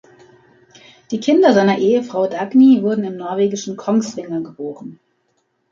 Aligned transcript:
Die 1.11 1.19
Kinder 1.19 1.53
seiner 1.53 1.77
Ehefrau 1.77 2.25
"Dagny" 2.25 2.81
wurden 2.81 3.03
im 3.03 3.17
norwegischen 3.17 3.77
Kongsvinger 3.77 4.41
geboren. 4.41 4.99